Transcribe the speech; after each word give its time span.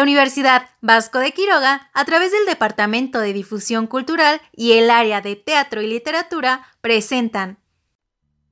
La 0.00 0.04
Universidad 0.04 0.70
Vasco 0.80 1.18
de 1.18 1.32
Quiroga, 1.32 1.90
a 1.92 2.06
través 2.06 2.32
del 2.32 2.46
Departamento 2.46 3.18
de 3.18 3.34
Difusión 3.34 3.86
Cultural 3.86 4.40
y 4.50 4.72
el 4.72 4.88
área 4.88 5.20
de 5.20 5.36
Teatro 5.36 5.82
y 5.82 5.88
Literatura, 5.88 6.66
presentan. 6.80 7.58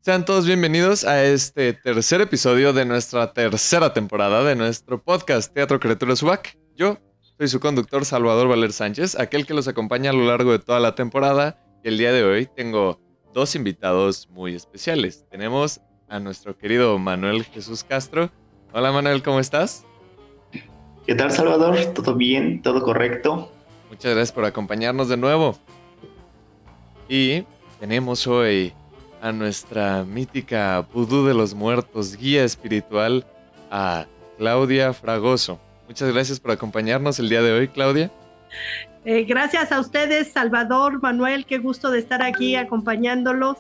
Sean 0.03 0.27
todos 0.27 0.45
bienvenidos 0.45 1.05
a 1.05 1.25
este 1.25 1.73
tercer 1.73 2.21
episodio 2.21 2.75
de 2.75 2.85
nuestra 2.85 3.33
tercera 3.33 3.95
temporada 3.95 4.45
de 4.45 4.57
nuestro 4.57 5.03
podcast 5.03 5.51
Teatro 5.55 5.81
Criaturas 5.81 6.23
UAC. 6.23 6.59
Yo 6.77 6.99
soy 7.39 7.49
su 7.49 7.61
conductor 7.61 8.05
Salvador 8.05 8.49
Valer 8.49 8.75
Sánchez, 8.75 9.19
aquel 9.19 9.47
que 9.47 9.55
los 9.55 9.69
acompaña 9.69 10.11
a 10.11 10.13
lo 10.13 10.27
largo 10.27 10.53
de 10.53 10.59
toda 10.59 10.81
la 10.81 10.95
temporada. 10.95 11.65
El 11.83 11.97
día 11.97 12.13
de 12.13 12.25
hoy 12.25 12.45
tengo 12.45 13.01
dos 13.33 13.55
invitados 13.55 14.29
muy 14.29 14.55
especiales. 14.55 15.25
Tenemos 15.31 15.81
a 16.11 16.21
nuestro 16.21 16.59
querido 16.59 16.99
Manuel 16.99 17.45
Jesús 17.45 17.85
Castro. 17.85 18.31
Hola 18.75 18.93
Manuel, 18.93 19.23
¿cómo 19.23 19.41
estás? 19.41 19.88
¿Qué 21.09 21.15
tal, 21.15 21.31
Salvador? 21.31 21.75
¿Todo 21.95 22.17
bien? 22.17 22.61
¿Todo 22.61 22.83
correcto? 22.83 23.51
Muchas 23.89 24.13
gracias 24.13 24.31
por 24.31 24.45
acompañarnos 24.45 25.09
de 25.09 25.17
nuevo. 25.17 25.57
Y 27.09 27.45
tenemos 27.81 28.27
hoy 28.27 28.75
a 29.23 29.33
nuestra 29.33 30.05
mítica 30.05 30.87
Vudú 30.93 31.25
de 31.25 31.33
los 31.33 31.55
Muertos, 31.55 32.15
guía 32.15 32.45
espiritual, 32.45 33.25
a 33.71 34.05
Claudia 34.37 34.93
Fragoso. 34.93 35.59
Muchas 35.87 36.13
gracias 36.13 36.39
por 36.41 36.51
acompañarnos 36.51 37.19
el 37.19 37.31
día 37.31 37.41
de 37.41 37.53
hoy, 37.53 37.69
Claudia. 37.69 38.11
Eh, 39.07 39.25
gracias 39.25 39.73
a 39.73 39.81
ustedes, 39.81 40.31
Salvador, 40.31 41.01
Manuel, 41.01 41.47
qué 41.47 41.57
gusto 41.57 41.91
de 41.91 42.01
estar 42.01 42.23
aquí 42.23 42.55
acompañándolos 42.55 43.57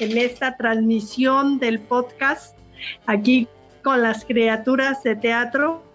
en 0.00 0.18
esta 0.18 0.56
transmisión 0.56 1.60
del 1.60 1.78
podcast, 1.78 2.58
aquí 3.06 3.46
con 3.84 4.02
las 4.02 4.24
criaturas 4.24 5.04
de 5.04 5.14
teatro 5.14 5.87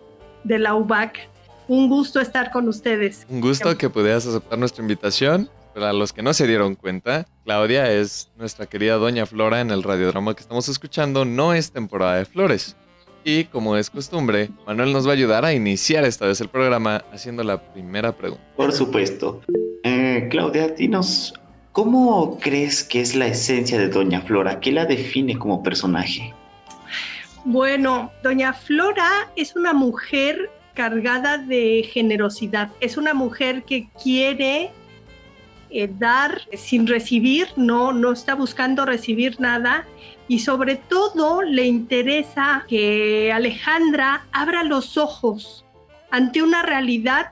de 0.44 0.60
la 0.60 0.76
UBAC. 0.76 1.30
Un 1.68 1.90
gusto 1.90 2.20
estar 2.20 2.52
con 2.52 2.68
ustedes. 2.68 3.26
Un 3.30 3.42
gusto 3.42 3.78
que 3.78 3.90
pudieras 3.90 4.26
aceptar 4.26 4.60
nuestra 4.60 4.82
invitación. 4.82 5.50
Para 5.74 5.92
los 5.92 6.14
que 6.14 6.22
no 6.22 6.34
se 6.34 6.46
dieron 6.46 6.76
cuenta, 6.76 7.26
Claudia 7.46 7.92
es 7.92 8.30
nuestra 8.38 8.68
querida 8.68 8.96
Doña 8.96 9.26
Flora 9.26 9.60
en 9.60 9.72
el 9.72 9.82
radiodrama 9.82 10.36
que 10.36 10.42
estamos 10.42 10.70
escuchando. 10.70 11.26
No 11.26 11.54
es 11.54 11.72
temporada 11.72 12.18
de 12.18 12.26
flores. 12.26 12.76
Y 13.24 13.46
como 13.46 13.78
es 13.78 13.90
costumbre, 13.90 14.50
Manuel 14.68 14.92
nos 14.92 15.08
va 15.08 15.12
a 15.12 15.14
ayudar 15.14 15.46
a 15.46 15.54
iniciar 15.54 16.04
esta 16.04 16.28
vez 16.28 16.42
el 16.42 16.50
programa 16.50 17.04
haciendo 17.12 17.44
la 17.44 17.74
primera 17.74 18.12
pregunta. 18.12 18.44
Por 18.56 18.72
supuesto. 18.72 19.42
Eh, 19.84 20.28
Claudia, 20.30 20.68
dinos, 20.68 21.34
¿cómo 21.72 22.38
crees 22.40 22.84
que 22.84 23.00
es 23.00 23.16
la 23.16 23.28
esencia 23.28 23.80
de 23.80 23.88
Doña 23.88 24.22
Flora? 24.22 24.60
¿Qué 24.60 24.72
la 24.72 24.86
define 24.86 25.40
como 25.40 25.64
personaje? 25.64 26.34
Bueno, 27.46 28.12
doña 28.24 28.54
Flora 28.54 29.30
es 29.36 29.56
una 29.56 29.74
mujer 29.74 30.50
cargada 30.74 31.38
de 31.38 31.88
generosidad. 31.92 32.70
Es 32.80 32.96
una 32.96 33.14
mujer 33.14 33.64
que 33.64 33.90
quiere 34.02 34.72
eh, 35.70 35.90
dar 35.92 36.42
sin 36.54 36.88
recibir, 36.88 37.48
no, 37.58 37.92
no 37.92 38.14
está 38.14 38.36
buscando 38.36 38.86
recibir 38.86 39.40
nada 39.42 39.86
y 40.28 40.40
sobre 40.40 40.78
todo 40.78 41.42
le 41.42 41.66
interesa 41.66 42.64
que 42.68 43.32
Alejandra 43.32 44.26
abra 44.32 44.64
los 44.64 44.98
ojos 44.98 45.66
ante 46.12 46.42
una 46.42 46.64
realidad 46.64 47.32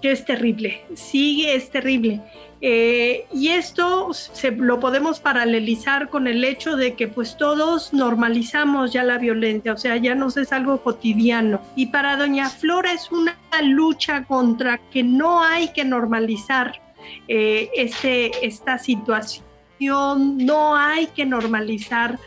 que 0.00 0.12
es 0.12 0.24
terrible, 0.24 0.82
sí 0.94 1.46
es 1.46 1.70
terrible. 1.70 2.22
Eh, 2.62 3.26
y 3.32 3.48
esto 3.48 4.12
se, 4.12 4.50
lo 4.50 4.80
podemos 4.80 5.18
paralelizar 5.18 6.10
con 6.10 6.26
el 6.26 6.44
hecho 6.44 6.76
de 6.76 6.94
que 6.94 7.08
pues 7.08 7.38
todos 7.38 7.94
normalizamos 7.94 8.92
ya 8.92 9.02
la 9.02 9.16
violencia, 9.16 9.72
o 9.72 9.78
sea, 9.78 9.96
ya 9.96 10.14
no 10.14 10.28
es 10.28 10.52
algo 10.52 10.82
cotidiano. 10.82 11.60
Y 11.74 11.86
para 11.86 12.16
doña 12.16 12.50
Flora 12.50 12.92
es 12.92 13.10
una 13.10 13.36
lucha 13.62 14.24
contra 14.24 14.78
que 14.90 15.02
no 15.02 15.42
hay 15.42 15.72
que 15.72 15.84
normalizar 15.84 16.80
eh, 17.28 17.70
este, 17.74 18.46
esta 18.46 18.78
situación, 18.78 20.36
no 20.36 20.76
hay 20.76 21.06
que 21.06 21.24
normalizar 21.24 22.18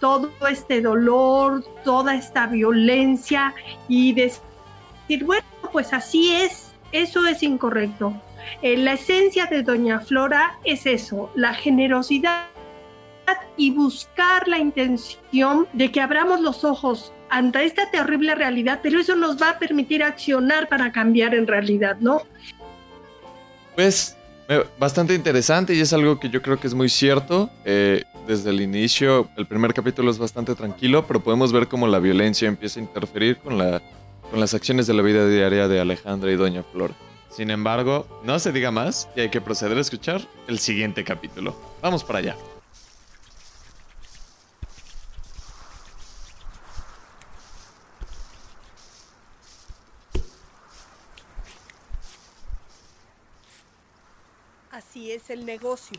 todo 0.00 0.30
este 0.48 0.80
dolor, 0.80 1.62
toda 1.84 2.14
esta 2.14 2.46
violencia 2.46 3.54
y 3.86 4.14
decir, 4.14 5.24
bueno, 5.24 5.44
pues 5.72 5.92
así 5.92 6.32
es, 6.32 6.72
eso 6.92 7.26
es 7.26 7.42
incorrecto 7.42 8.14
eh, 8.62 8.76
la 8.76 8.94
esencia 8.94 9.46
de 9.46 9.62
Doña 9.62 10.00
Flora 10.00 10.58
es 10.64 10.86
eso, 10.86 11.30
la 11.34 11.54
generosidad 11.54 12.46
y 13.56 13.70
buscar 13.70 14.48
la 14.48 14.58
intención 14.58 15.66
de 15.72 15.90
que 15.90 16.00
abramos 16.00 16.40
los 16.40 16.64
ojos 16.64 17.12
ante 17.30 17.64
esta 17.64 17.90
terrible 17.90 18.34
realidad, 18.34 18.80
pero 18.82 19.00
eso 19.00 19.16
nos 19.16 19.40
va 19.40 19.50
a 19.50 19.58
permitir 19.58 20.02
accionar 20.02 20.68
para 20.68 20.92
cambiar 20.92 21.34
en 21.34 21.46
realidad, 21.46 21.96
¿no? 22.00 22.22
Pues 23.74 24.16
bastante 24.78 25.14
interesante 25.14 25.74
y 25.74 25.80
es 25.80 25.92
algo 25.92 26.20
que 26.20 26.28
yo 26.28 26.42
creo 26.42 26.58
que 26.60 26.66
es 26.66 26.74
muy 26.74 26.88
cierto. 26.88 27.50
Eh, 27.64 28.04
desde 28.26 28.50
el 28.50 28.60
inicio, 28.60 29.28
el 29.36 29.46
primer 29.46 29.74
capítulo 29.74 30.10
es 30.10 30.18
bastante 30.18 30.54
tranquilo, 30.54 31.06
pero 31.06 31.20
podemos 31.20 31.52
ver 31.52 31.68
cómo 31.68 31.86
la 31.86 31.98
violencia 31.98 32.48
empieza 32.48 32.80
a 32.80 32.82
interferir 32.82 33.38
con, 33.38 33.58
la, 33.58 33.82
con 34.30 34.40
las 34.40 34.54
acciones 34.54 34.86
de 34.86 34.94
la 34.94 35.02
vida 35.02 35.28
diaria 35.28 35.68
de 35.68 35.80
Alejandra 35.80 36.30
y 36.30 36.36
Doña 36.36 36.62
Flora. 36.62 36.94
Sin 37.34 37.50
embargo, 37.50 38.06
no 38.22 38.38
se 38.38 38.52
diga 38.52 38.70
más 38.70 39.08
y 39.16 39.22
hay 39.22 39.28
que 39.28 39.40
proceder 39.40 39.76
a 39.76 39.80
escuchar 39.80 40.20
el 40.46 40.60
siguiente 40.60 41.02
capítulo. 41.02 41.56
Vamos 41.82 42.04
para 42.04 42.20
allá. 42.20 42.36
Así 54.70 55.10
es 55.10 55.28
el 55.28 55.44
negocio. 55.44 55.98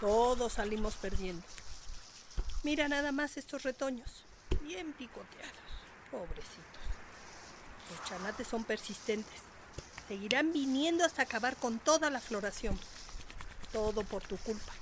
Todos 0.00 0.54
salimos 0.54 0.96
perdiendo. 0.96 1.44
Mira 2.64 2.88
nada 2.88 3.12
más 3.12 3.36
estos 3.36 3.62
retoños, 3.62 4.24
bien 4.62 4.92
picoteados, 4.92 5.52
pobrecitos. 6.10 6.82
Los 7.90 8.08
chanates 8.08 8.48
son 8.48 8.64
persistentes. 8.64 9.40
Seguirán 10.08 10.52
viniendo 10.52 11.04
hasta 11.04 11.22
acabar 11.22 11.56
con 11.56 11.78
toda 11.78 12.10
la 12.10 12.20
floración. 12.20 12.78
Todo 13.72 14.02
por 14.02 14.22
tu 14.22 14.36
culpa. 14.38 14.72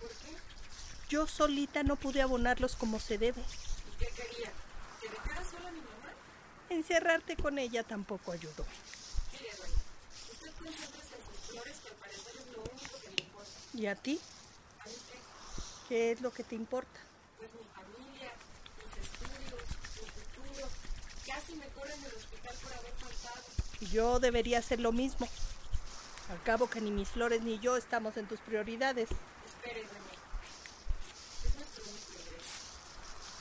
¿Por 0.00 0.10
qué? 0.10 0.36
Yo 1.08 1.26
solita 1.26 1.82
no 1.82 1.96
pude 1.96 2.22
abonarlos 2.22 2.76
como 2.76 3.00
se 3.00 3.18
debe. 3.18 3.40
¿Y 3.40 3.96
qué 3.98 4.06
quería? 4.10 4.52
¿Que 5.00 5.08
dejara 5.08 5.44
sola 5.44 5.68
a 5.68 5.72
mi 5.72 5.80
mamá? 5.80 6.12
Encerrarte 6.68 7.36
con 7.36 7.58
ella 7.58 7.82
tampoco 7.82 8.32
ayudó. 8.32 8.64
Mire, 9.32 9.54
doña, 9.56 9.82
usted 10.30 10.52
concentra 10.52 11.16
en 11.16 11.24
sus 11.26 11.50
flores 11.50 11.76
que 11.80 11.88
al 11.88 11.96
parecer 11.96 12.36
es 12.38 12.46
lo 12.54 12.62
único 12.62 13.00
que 13.00 13.22
importa. 13.22 13.50
¿Y 13.74 13.86
a 13.86 13.96
ti? 13.96 14.20
¿Qué 15.90 16.12
es 16.12 16.20
lo 16.20 16.30
que 16.30 16.44
te 16.44 16.54
importa? 16.54 17.00
Pues 17.36 17.50
mi 17.52 17.64
familia, 17.74 18.30
mis 18.78 18.96
estudios, 19.04 19.60
mi 20.00 20.06
futuro. 20.08 20.68
Casi 21.26 21.56
me 21.56 21.66
corren 21.70 22.00
del 22.00 22.14
hospital 22.14 22.54
por 22.62 22.72
haber 22.74 22.92
faltado. 22.92 23.42
Yo 23.90 24.20
debería 24.20 24.60
hacer 24.60 24.78
lo 24.78 24.92
mismo. 24.92 25.26
Al 26.30 26.40
cabo 26.44 26.70
que 26.70 26.80
ni 26.80 26.92
mis 26.92 27.08
flores 27.08 27.42
ni 27.42 27.58
yo 27.58 27.76
estamos 27.76 28.16
en 28.18 28.28
tus 28.28 28.38
prioridades. 28.38 29.08
Espere, 29.44 29.82
doña. 29.82 30.14
Es 31.44 31.54
nuestro 31.56 31.82
único 31.82 32.12
ingreso. 32.22 32.54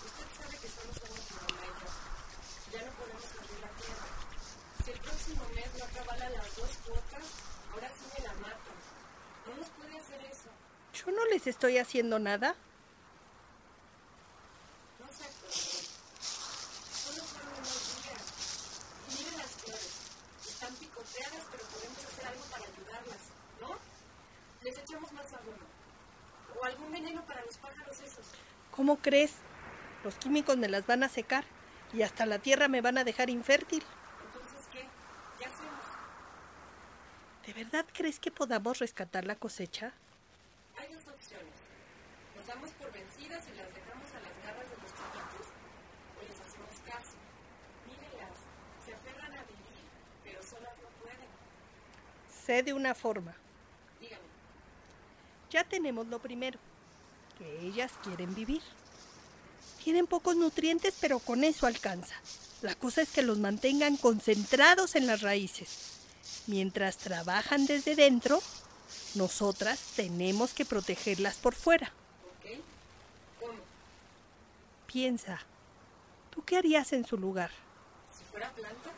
Usted 0.10 0.26
sabe 0.42 0.58
que 0.58 0.70
solo 0.70 0.92
somos 0.92 1.22
mi 1.30 1.38
mamá 1.54 1.66
y 1.70 1.74
yo. 1.78 1.86
Ya 2.74 2.82
no 2.84 2.92
podemos 2.98 3.26
abrir 3.30 3.60
la 3.62 3.70
tierra. 3.78 4.10
Si 4.84 4.90
el 4.90 5.00
próximo 5.02 5.44
mes 5.54 5.70
no 5.78 5.86
acabala 5.86 6.30
las 6.32 6.56
dos 6.56 6.72
cuotas, 6.84 7.09
algún 26.70 26.92
veneno 26.92 27.24
para 27.26 27.44
los 27.46 27.58
pájaros 27.58 28.00
esos. 28.00 28.26
¿Cómo 28.72 28.98
crees? 28.98 29.34
Los 30.04 30.16
químicos 30.16 30.58
me 30.58 30.70
las 30.70 30.86
van 30.86 31.04
a 31.04 31.10
secar 31.10 31.44
y 31.94 32.04
hasta 32.04 32.26
la 32.26 32.40
tierra 32.40 32.68
me 32.68 32.82
van 32.82 32.98
a 32.98 33.04
dejar 33.04 33.30
infértil. 33.30 33.84
Entonces, 34.26 34.68
¿qué? 34.72 34.86
¿Qué 35.38 35.46
hacemos? 35.46 35.84
¿De 37.46 37.54
verdad 37.54 37.86
crees 37.94 38.20
que 38.20 38.32
podamos 38.32 38.80
rescatar 38.80 39.26
la 39.26 39.36
cosecha? 39.36 39.94
Hay 40.78 40.94
dos 40.94 41.08
opciones. 41.08 41.54
Nos 42.38 42.39
damos 42.50 42.72
por 42.72 42.92
vencidas 42.92 43.44
y 43.46 43.58
las 43.58 43.70
dejamos 43.76 44.10
a 44.10 44.20
las 44.26 44.34
garras 44.44 44.70
de 44.72 44.78
los 44.82 44.90
chiquitos 44.98 45.46
o 46.18 46.22
les 46.26 46.38
hacemos 46.42 46.74
caso. 46.84 47.16
Mírenlas, 47.86 48.38
se 48.84 48.94
aferran 48.94 49.34
a 49.34 49.44
vivir, 49.44 49.86
pero 50.24 50.42
solas 50.42 50.74
no 50.82 50.90
pueden. 51.00 51.30
Sé 52.46 52.64
de 52.64 52.74
una 52.74 52.96
forma. 52.96 53.36
Dígame, 54.02 54.24
Ya 55.52 55.64
tenemos 55.64 56.08
lo 56.08 56.18
primero, 56.20 56.58
que 57.38 57.68
ellas 57.68 57.92
quieren 58.04 58.34
vivir. 58.34 58.64
Tienen 59.84 60.08
pocos 60.08 60.36
nutrientes, 60.36 60.96
pero 61.00 61.20
con 61.20 61.44
eso 61.44 61.68
alcanza. 61.68 62.16
La 62.64 62.74
cosa 62.74 63.04
es 63.04 63.12
que 63.12 63.22
los 63.22 63.38
mantengan 63.38 63.96
concentrados 63.96 64.96
en 64.96 65.06
las 65.06 65.22
raíces. 65.22 66.00
Mientras 66.48 66.98
trabajan 66.98 67.68
desde 67.68 67.96
dentro, 67.96 68.42
nosotras 69.14 69.80
tenemos 69.96 70.56
que 70.56 70.66
protegerlas 70.66 71.38
por 71.38 71.54
fuera. 71.54 71.94
Piensa, 74.92 75.38
¿tú 76.32 76.44
qué 76.44 76.58
harías 76.58 76.94
en 76.94 77.06
su 77.06 77.16
lugar? 77.16 77.52
¿Si 78.12 78.24
fuera 78.24 78.50
planta? 78.50 78.90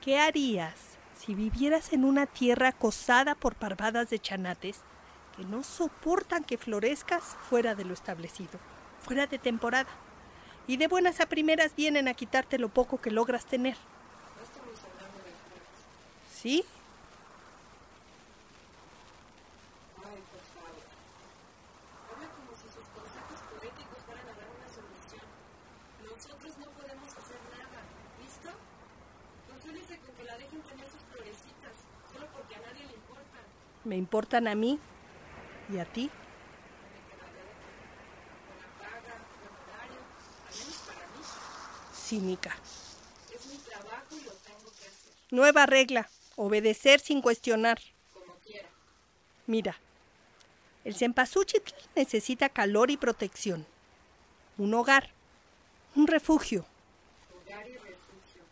¿Qué 0.00 0.20
harías 0.20 0.96
si 1.18 1.34
vivieras 1.34 1.92
en 1.92 2.04
una 2.04 2.26
tierra 2.26 2.68
acosada 2.68 3.34
por 3.34 3.56
parvadas 3.56 4.08
de 4.08 4.20
chanates 4.20 4.82
que 5.36 5.44
no 5.44 5.64
soportan 5.64 6.44
que 6.44 6.58
florezcas 6.58 7.36
fuera 7.48 7.74
de 7.74 7.84
lo 7.84 7.92
establecido, 7.92 8.60
fuera 9.00 9.26
de 9.26 9.38
temporada? 9.40 9.90
Y 10.68 10.76
de 10.76 10.86
buenas 10.86 11.18
a 11.20 11.26
primeras 11.26 11.74
vienen 11.74 12.06
a 12.06 12.14
quitarte 12.14 12.56
lo 12.56 12.68
poco 12.68 13.00
que 13.00 13.10
logras 13.10 13.46
tener. 13.46 13.74
No 13.76 14.44
estamos 14.44 14.78
hablando 14.84 15.18
de 15.18 15.24
flores. 15.24 16.32
¿Sí? 16.32 16.64
Ay, 20.04 20.22
por 20.30 20.44
favor. 20.54 20.78
Habla 22.14 22.28
como 22.36 22.54
si 22.54 22.68
sus 22.70 22.86
poéticos 23.58 23.98
fueran 24.06 24.26
a 24.28 24.34
dar 24.38 24.46
una 24.54 24.68
solución. 24.70 25.26
Nosotros 26.20 26.58
no 26.58 26.66
podemos 26.72 27.08
hacer 27.08 27.38
nada. 27.50 27.80
¿Listo? 28.22 28.50
Consúlese 29.48 29.98
con 30.00 30.14
que 30.14 30.24
la 30.24 30.36
dejen 30.36 30.60
tener 30.60 30.84
sus 30.90 31.00
florecitas, 31.10 31.72
solo 32.12 32.26
porque 32.34 32.56
a 32.56 32.60
nadie 32.60 32.84
le 32.86 32.92
importan. 32.92 33.40
Me 33.84 33.96
importan 33.96 34.46
a 34.48 34.54
mí 34.54 34.78
y 35.72 35.78
a 35.78 35.86
ti. 35.86 36.10
Paga, 38.78 39.16
buen 39.40 39.54
horario, 39.64 40.00
al 40.46 40.54
menos 40.58 40.76
para 40.86 41.06
mí. 41.06 41.22
Cínica. 41.94 42.56
Es 43.34 43.46
mi 43.46 43.56
trabajo 43.56 44.14
y 44.14 44.24
lo 44.24 44.32
tengo 44.32 44.70
que 44.78 44.86
hacer, 44.88 45.12
Nueva 45.30 45.64
regla. 45.64 46.10
Obedecer 46.36 47.00
sin 47.00 47.22
cuestionar. 47.22 47.80
como 48.12 48.34
quiera. 48.44 48.68
Mira, 49.46 49.78
el 50.84 50.94
cempasúchil 50.94 51.62
necesita 51.96 52.50
calor 52.50 52.90
y 52.90 52.98
protección. 52.98 53.66
Un 54.58 54.74
hogar. 54.74 55.18
Un 55.96 56.06
refugio. 56.06 56.64
Hogar 57.34 57.66
y 57.68 57.72
refugio. 57.72 58.42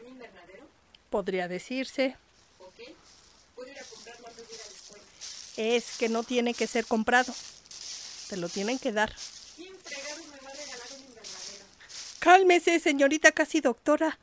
¿Un 0.00 0.08
invernadero? 0.08 0.64
Podría 1.10 1.46
decirse. 1.46 2.16
¿Ok? 2.58 2.74
Puedo 3.54 3.70
ir 3.70 3.78
a 3.78 3.84
comprarlo 3.84 4.28
antes 4.28 4.48
de 4.48 4.54
ir 4.54 4.60
a 4.60 4.64
la 4.64 4.70
escuela. 4.70 5.04
Es 5.56 5.98
que 5.98 6.08
no 6.08 6.22
tiene 6.22 6.54
que 6.54 6.66
ser 6.66 6.86
comprado. 6.86 7.34
Te 8.28 8.36
lo 8.38 8.48
tienen 8.48 8.78
que 8.78 8.92
dar. 8.92 9.14
¿Quién 9.56 9.74
fregados 9.84 10.26
me 10.28 10.38
va 10.38 10.48
a 10.48 10.54
regalar 10.54 10.86
un 10.96 11.04
invernadero? 11.04 11.64
Cálmese, 12.18 12.80
señorita 12.80 13.32
casi 13.32 13.60
doctora. 13.60 14.18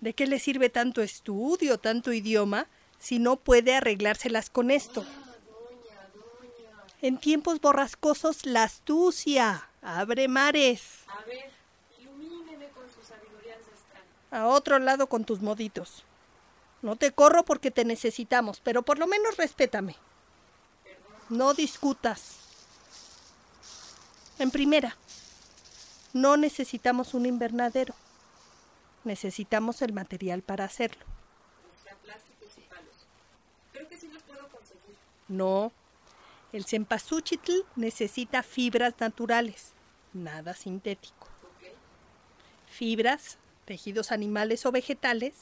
¿De 0.00 0.14
qué 0.14 0.28
le 0.28 0.38
sirve 0.38 0.70
tanto 0.70 1.02
estudio, 1.02 1.78
tanto 1.78 2.12
idioma, 2.12 2.68
si 3.00 3.18
no 3.18 3.34
puede 3.36 3.74
arreglárselas 3.74 4.48
con 4.48 4.70
esto? 4.70 5.04
Ah, 5.04 5.34
doña, 5.44 6.08
doña. 6.14 6.86
En 7.02 7.18
tiempos 7.18 7.60
borrascosos, 7.60 8.46
la 8.46 8.62
astucia 8.62 9.67
abre 9.82 10.28
mares. 10.28 11.04
A 11.08 11.24
ver, 11.24 11.50
ilumíneme 11.98 12.68
con 12.68 12.84
su 12.90 13.02
sabiduría 13.02 13.54
ancestral. 13.56 14.02
A 14.30 14.46
otro 14.46 14.78
lado 14.78 15.08
con 15.08 15.24
tus 15.24 15.40
moditos. 15.40 16.04
No 16.82 16.96
te 16.96 17.12
corro 17.12 17.44
porque 17.44 17.70
te 17.70 17.84
necesitamos, 17.84 18.60
pero 18.60 18.82
por 18.82 18.98
lo 18.98 19.06
menos 19.06 19.36
respétame. 19.36 19.96
No 21.28 21.52
discutas. 21.54 22.36
En 24.38 24.50
primera, 24.50 24.96
no 26.12 26.36
necesitamos 26.36 27.14
un 27.14 27.26
invernadero. 27.26 27.94
Necesitamos 29.04 29.82
el 29.82 29.92
material 29.92 30.42
para 30.42 30.64
hacerlo. 30.64 31.04
O 31.04 31.82
sea, 31.82 31.94
plásticos 31.96 32.48
y 32.56 32.60
palos. 32.62 33.06
Creo 33.72 33.88
que 33.88 33.96
sí 33.96 34.08
los 34.08 34.22
puedo 34.22 34.48
conseguir. 34.48 34.96
No. 35.28 35.72
El 36.52 36.64
cempasúchitl 36.64 37.52
necesita 37.76 38.42
fibras 38.42 38.94
naturales, 39.00 39.72
nada 40.14 40.54
sintético. 40.54 41.28
Fibras, 42.66 43.38
tejidos 43.66 44.12
animales 44.12 44.64
o 44.64 44.72
vegetales 44.72 45.34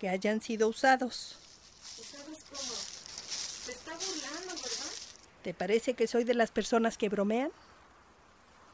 que 0.00 0.08
hayan 0.08 0.40
sido 0.40 0.68
usados. 0.68 1.38
¿Usados 1.98 2.38
cómo? 2.50 2.60
Se 2.60 3.72
está 3.72 3.92
burlando, 3.92 4.54
¿verdad? 4.54 4.92
¿Te 5.42 5.54
parece 5.54 5.94
que 5.94 6.08
soy 6.08 6.24
de 6.24 6.34
las 6.34 6.50
personas 6.50 6.98
que 6.98 7.08
bromean? 7.08 7.52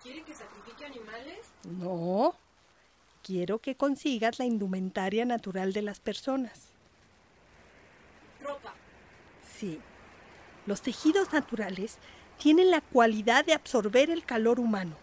¿Quiere 0.02 0.22
que 0.22 0.34
sacrifique 0.34 0.84
animales? 0.86 1.46
No. 1.64 2.34
Quiero 3.22 3.58
que 3.58 3.74
consigas 3.74 4.38
la 4.38 4.44
indumentaria 4.46 5.24
natural 5.24 5.72
de 5.72 5.82
las 5.82 6.00
personas. 6.00 6.68
Ropa. 8.40 8.74
Sí. 9.58 9.80
Los 10.66 10.80
tejidos 10.80 11.32
naturales 11.32 11.98
tienen 12.38 12.70
la 12.70 12.80
cualidad 12.80 13.44
de 13.44 13.52
absorber 13.52 14.10
el 14.10 14.24
calor 14.24 14.58
humano. 14.58 14.96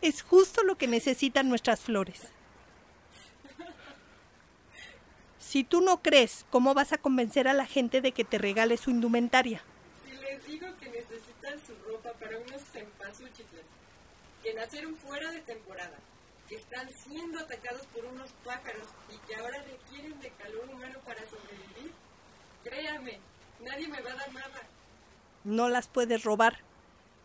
Es 0.00 0.22
justo 0.22 0.62
lo 0.62 0.76
que 0.76 0.88
necesitan 0.88 1.48
nuestras 1.48 1.80
flores. 1.80 2.28
Si 5.38 5.64
tú 5.64 5.82
no 5.82 6.00
crees, 6.00 6.46
¿cómo 6.50 6.72
vas 6.72 6.94
a 6.94 6.98
convencer 6.98 7.46
a 7.46 7.52
la 7.52 7.66
gente 7.66 8.00
de 8.00 8.12
que 8.12 8.24
te 8.24 8.38
regale 8.38 8.78
su 8.78 8.90
indumentaria? 8.90 9.62
Si 10.02 10.16
les 10.16 10.46
digo 10.46 10.66
que 10.80 10.88
necesitan 10.88 11.60
su 11.66 11.74
ropa 11.86 12.12
para 12.14 12.38
unos 12.38 12.62
cempasúchitles, 12.72 13.66
que 14.42 14.54
nacieron 14.54 14.96
fuera 14.96 15.30
de 15.30 15.40
temporada, 15.42 15.98
que 16.48 16.56
están 16.56 16.88
siendo 16.90 17.38
atacados 17.38 17.86
por 17.88 18.04
unos 18.06 18.30
pájaros 18.44 18.88
y 19.14 19.18
que 19.26 19.36
ahora 19.36 19.62
requieren 19.62 20.18
de 20.20 20.30
calor 20.30 20.68
humano 20.70 20.98
para 21.04 21.20
sobrevivir, 21.28 21.92
créame, 22.64 23.20
nadie 23.60 23.88
me 23.88 24.00
va 24.00 24.10
a 24.10 24.16
dar 24.16 24.32
nada. 24.32 24.71
No 25.44 25.68
las 25.68 25.88
puedes 25.88 26.22
robar. 26.24 26.58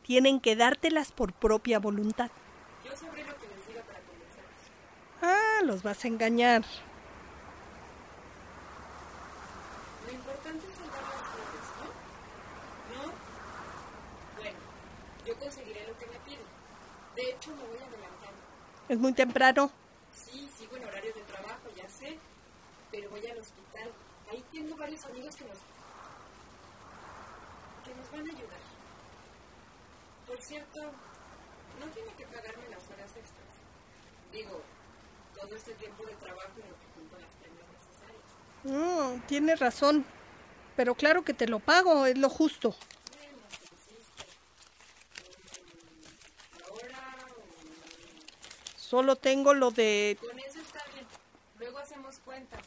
Tienen 0.03 0.39
que 0.39 0.55
dártelas 0.55 1.11
por 1.11 1.33
propia 1.33 1.79
voluntad. 1.79 2.31
Yo 2.85 2.95
sabré 2.95 3.23
lo 3.25 3.35
que 3.35 3.47
les 3.47 3.67
diga 3.67 3.81
para 3.83 3.99
convencerlos. 3.99 4.53
Ah, 5.21 5.61
los 5.63 5.83
vas 5.83 6.03
a 6.03 6.07
engañar. 6.07 6.63
Lo 10.05 10.13
importante 10.13 10.65
es 10.65 10.73
salvar 10.73 11.01
las 11.03 11.21
flores, 11.27 11.65
¿no? 12.95 13.05
¿No? 13.05 13.13
Bueno, 14.37 14.57
yo 15.25 15.35
conseguiré 15.37 15.85
lo 15.87 15.97
que 15.97 16.05
me 16.07 16.19
piden. 16.25 16.47
De 17.15 17.29
hecho, 17.31 17.51
me 17.51 17.63
voy 17.63 17.77
adelantando. 17.77 18.41
Es 18.89 18.97
muy 18.97 19.13
temprano. 19.13 19.69
Sí, 20.15 20.49
sigo 20.57 20.77
en 20.77 20.85
horarios 20.85 21.15
de 21.15 21.21
trabajo, 21.21 21.69
ya 21.75 21.89
sé. 21.89 22.17
Pero 22.91 23.09
voy 23.09 23.27
al 23.27 23.37
hospital. 23.37 23.91
Ahí 24.31 24.43
tengo 24.51 24.75
varios 24.77 25.03
amigos 25.05 25.35
que 25.35 25.45
nos... 25.45 25.57
nos 27.97 28.11
van 28.11 28.29
a 28.29 28.31
ayudar. 28.31 28.59
Por 30.27 30.41
cierto, 30.41 30.81
no 30.81 31.85
tiene 31.93 32.11
que 32.13 32.25
pagarme 32.25 32.69
las 32.69 32.83
horas 32.89 33.15
extras. 33.15 33.47
Digo, 34.31 34.61
todo 35.35 35.55
este 35.55 35.73
tiempo 35.75 36.05
de 36.05 36.13
trabajo 36.15 36.51
en 36.55 36.69
lo 36.69 36.79
que 36.79 36.85
junto 36.95 37.17
las 37.17 37.33
premios 37.35 37.65
necesarias. 37.73 39.17
Mm, 39.17 39.27
tienes 39.27 39.59
razón. 39.59 40.05
Pero 40.75 40.93
claro 40.93 41.23
que 41.23 41.33
te 41.33 41.47
lo 41.47 41.59
pago, 41.59 42.05
es 42.05 42.17
lo 42.17 42.29
justo. 42.29 42.75
Bueno, 43.15 43.37
si 43.49 43.93
insiste. 43.93 44.27
Ahora, 46.69 47.17
Solo 48.75 49.15
tengo 49.15 49.53
lo 49.53 49.71
de... 49.71 50.17
con 50.21 50.37
eso 50.39 50.59
está 50.59 50.83
bien. 50.93 51.07
Luego 51.57 51.79
hacemos 51.79 52.19
cuentas. 52.19 52.61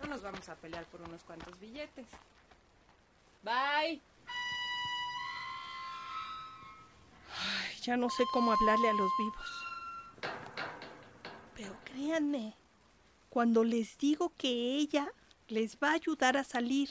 No 0.00 0.06
nos 0.06 0.22
vamos 0.22 0.46
a 0.50 0.54
pelear 0.56 0.84
por 0.86 1.00
unos 1.00 1.22
cuantos 1.22 1.58
billetes. 1.58 2.06
Bye. 3.42 4.02
Ya 7.86 7.96
no 7.96 8.10
sé 8.10 8.24
cómo 8.32 8.52
hablarle 8.52 8.88
a 8.88 8.92
los 8.92 9.10
vivos. 9.16 9.48
Pero 11.54 11.78
créanme, 11.84 12.56
cuando 13.30 13.62
les 13.62 13.96
digo 13.96 14.32
que 14.36 14.76
ella 14.76 15.12
les 15.46 15.76
va 15.76 15.90
a 15.90 15.94
ayudar 15.94 16.36
a 16.36 16.42
salir. 16.42 16.90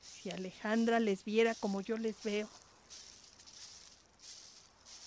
Si 0.00 0.30
Alejandra 0.30 0.98
les 0.98 1.24
viera 1.24 1.54
como 1.54 1.80
yo 1.82 1.96
les 1.96 2.20
veo. 2.24 2.48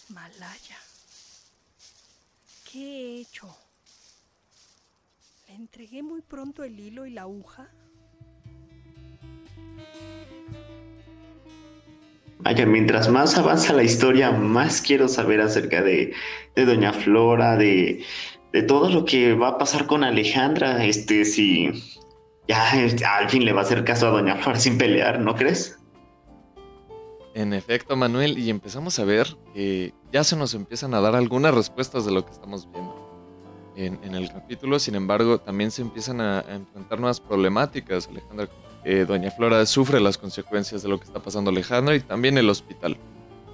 Malaya. 0.07 0.77
¿Qué 2.71 2.79
he 2.79 3.21
hecho? 3.21 3.53
¿Le 5.47 5.55
entregué 5.55 6.03
muy 6.03 6.21
pronto 6.21 6.63
el 6.63 6.79
hilo 6.79 7.05
y 7.05 7.11
la 7.11 7.23
aguja? 7.23 7.69
Mientras 12.43 13.09
más 13.09 13.37
avanza 13.37 13.73
la 13.73 13.83
historia, 13.83 14.31
más 14.31 14.81
quiero 14.81 15.07
saber 15.07 15.41
acerca 15.41 15.81
de, 15.81 16.13
Doña 16.55 16.91
Flora, 16.91 17.55
de, 17.55 18.03
todo 18.67 18.89
lo 18.89 19.05
que 19.05 19.33
va 19.33 19.49
a 19.49 19.57
pasar 19.57 19.85
con 19.85 20.03
Alejandra. 20.03 20.83
Este, 20.83 21.23
si 21.25 21.69
ya, 22.47 22.71
al 23.17 23.29
fin 23.29 23.45
le 23.45 23.53
va 23.53 23.61
a 23.61 23.63
hacer 23.63 23.83
caso 23.83 24.07
a 24.07 24.11
Doña 24.11 24.35
Flora 24.37 24.59
sin 24.59 24.77
pelear, 24.77 25.19
¿no 25.19 25.35
crees? 25.35 25.77
En 27.33 27.53
efecto, 27.53 27.95
Manuel, 27.95 28.37
y 28.37 28.49
empezamos 28.49 28.99
a 28.99 29.05
ver 29.05 29.27
que 29.53 29.93
ya 30.11 30.23
se 30.23 30.35
nos 30.35 30.53
empiezan 30.53 30.93
a 30.93 30.99
dar 30.99 31.15
algunas 31.15 31.53
respuestas 31.53 32.05
de 32.05 32.11
lo 32.11 32.25
que 32.25 32.31
estamos 32.31 32.69
viendo 32.71 33.01
en, 33.75 34.15
el 34.15 34.29
capítulo. 34.29 34.79
Sin 34.79 34.95
embargo, 34.95 35.39
también 35.39 35.71
se 35.71 35.81
empiezan 35.81 36.19
a 36.19 36.41
enfrentar 36.41 36.99
nuevas 36.99 37.21
problemáticas. 37.21 38.07
Alejandra, 38.07 38.49
eh, 38.83 39.05
Doña 39.07 39.31
Flora 39.31 39.65
sufre 39.65 39.99
las 39.99 40.17
consecuencias 40.17 40.81
de 40.83 40.89
lo 40.89 40.99
que 40.99 41.05
está 41.05 41.19
pasando 41.19 41.49
a 41.49 41.53
Alejandra 41.53 41.95
y 41.95 41.99
también 41.99 42.37
el 42.37 42.49
hospital. 42.49 42.97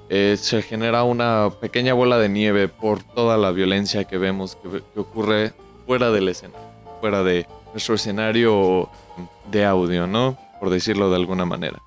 Eh, 0.09 0.37
se 0.39 0.61
genera 0.61 1.03
una 1.03 1.49
pequeña 1.59 1.93
bola 1.93 2.17
de 2.17 2.29
nieve 2.29 2.69
por 2.69 3.03
toda 3.03 3.37
la 3.37 3.51
violencia 3.51 4.05
que 4.05 4.17
vemos 4.17 4.55
que, 4.55 4.81
que 4.93 4.99
ocurre 4.99 5.53
fuera 5.85 6.11
del 6.11 6.29
escenario, 6.29 6.67
fuera 7.01 7.23
de 7.23 7.45
nuestro 7.73 7.95
escenario 7.95 8.89
de 9.51 9.65
audio, 9.65 10.07
¿no? 10.07 10.37
Por 10.59 10.69
decirlo 10.69 11.09
de 11.09 11.17
alguna 11.17 11.45
manera. 11.45 11.81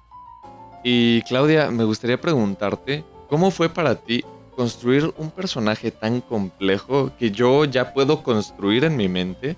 Y 0.84 1.22
Claudia, 1.22 1.70
me 1.70 1.84
gustaría 1.84 2.20
preguntarte, 2.20 3.04
¿cómo 3.28 3.50
fue 3.50 3.68
para 3.68 3.94
ti 3.94 4.24
construir 4.54 5.12
un 5.16 5.30
personaje 5.30 5.90
tan 5.90 6.20
complejo 6.20 7.12
que 7.18 7.30
yo 7.30 7.64
ya 7.64 7.92
puedo 7.94 8.22
construir 8.22 8.84
en 8.84 8.96
mi 8.96 9.08
mente 9.08 9.56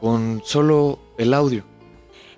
con 0.00 0.42
solo 0.44 0.98
el 1.18 1.34
audio? 1.34 1.64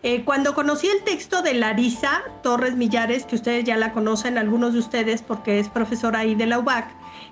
Eh, 0.04 0.22
cuando 0.24 0.54
conocí 0.54 0.86
el 0.86 1.02
texto 1.02 1.42
de 1.42 1.54
Larisa 1.54 2.22
Torres 2.44 2.76
Millares, 2.76 3.24
que 3.24 3.34
ustedes 3.34 3.64
ya 3.64 3.76
la 3.76 3.92
conocen, 3.92 4.38
algunos 4.38 4.72
de 4.72 4.78
ustedes, 4.78 5.22
porque 5.22 5.58
es 5.58 5.68
profesora 5.68 6.20
ahí 6.20 6.36
de 6.36 6.46
la 6.46 6.60
UBAC, 6.60 6.86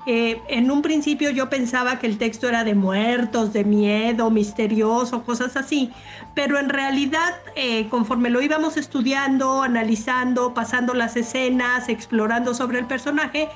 eh, 0.08 0.40
en 0.48 0.72
un 0.72 0.82
principio 0.82 1.30
yo 1.30 1.48
pensaba 1.48 2.00
que 2.00 2.08
el 2.08 2.18
texto 2.18 2.48
era 2.48 2.64
de 2.64 2.74
muertos, 2.74 3.52
de 3.52 3.64
miedo, 3.64 4.30
misterioso, 4.30 5.22
cosas 5.22 5.56
así, 5.56 5.92
pero 6.34 6.58
en 6.58 6.68
realidad 6.68 7.36
eh, 7.54 7.86
conforme 7.88 8.30
lo 8.30 8.42
íbamos 8.42 8.76
estudiando, 8.76 9.62
analizando, 9.62 10.52
pasando 10.52 10.92
las 10.92 11.16
escenas, 11.16 11.88
explorando 11.88 12.52
sobre 12.52 12.80
el 12.80 12.86
personaje, 12.86 13.48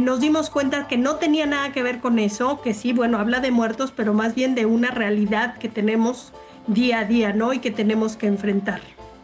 nos 0.00 0.20
dimos 0.20 0.48
cuenta 0.48 0.86
que 0.86 0.96
no 0.96 1.16
tenía 1.16 1.44
nada 1.44 1.72
que 1.72 1.82
ver 1.82 2.00
con 2.00 2.18
eso, 2.18 2.60
que 2.62 2.72
sí, 2.72 2.92
bueno, 2.92 3.18
habla 3.18 3.40
de 3.40 3.50
muertos, 3.50 3.92
pero 3.96 4.14
más 4.14 4.34
bien 4.34 4.54
de 4.54 4.64
una 4.64 4.92
realidad 4.92 5.56
que 5.58 5.68
tenemos 5.68 6.32
día 6.66 7.00
a 7.00 7.04
día, 7.04 7.32
¿no? 7.32 7.52
Y 7.52 7.58
que 7.58 7.70
tenemos 7.70 8.16
que 8.16 8.26
enfrentar. 8.26 8.80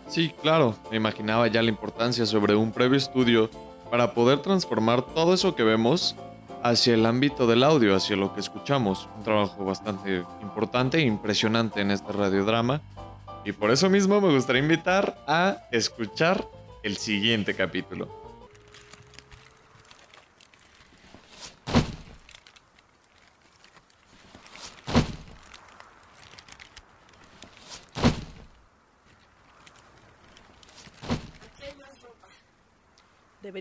Sí, 0.08 0.32
claro, 0.42 0.74
me 0.90 0.96
imaginaba 0.96 1.46
ya 1.48 1.62
la 1.62 1.68
importancia 1.68 2.24
sobre 2.24 2.54
un 2.54 2.72
previo 2.72 2.96
estudio 2.96 3.50
para 3.90 4.14
poder 4.14 4.40
transformar 4.40 5.02
todo 5.02 5.34
eso 5.34 5.54
que 5.54 5.62
vemos 5.62 6.16
hacia 6.62 6.94
el 6.94 7.06
ámbito 7.06 7.46
del 7.46 7.62
audio, 7.62 7.94
hacia 7.94 8.16
lo 8.16 8.34
que 8.34 8.40
escuchamos. 8.40 9.08
Un 9.16 9.24
trabajo 9.24 9.64
bastante 9.64 10.24
importante 10.42 10.98
e 10.98 11.02
impresionante 11.02 11.80
en 11.80 11.90
este 11.90 12.12
radiodrama. 12.12 12.80
Y 13.44 13.52
por 13.52 13.70
eso 13.70 13.88
mismo 13.88 14.20
me 14.20 14.32
gustaría 14.32 14.62
invitar 14.62 15.18
a 15.26 15.58
escuchar 15.70 16.46
el 16.82 16.96
siguiente 16.96 17.54
capítulo. 17.54 18.27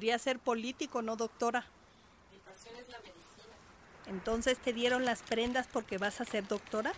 Debería 0.08 0.24
ser 0.24 0.40
político, 0.40 1.02
no 1.02 1.18
doctora. 1.18 1.66
Mi 2.32 2.38
pasión 2.40 2.74
es 2.78 2.88
la 2.88 2.98
medicina. 3.00 3.54
Entonces 4.06 4.58
te 4.58 4.72
dieron 4.72 5.04
las 5.04 5.22
prendas 5.22 5.68
porque 5.68 5.98
vas 5.98 6.22
a 6.22 6.24
ser 6.24 6.48
doctora. 6.48 6.94